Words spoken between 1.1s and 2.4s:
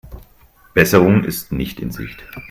ist nicht in Sicht.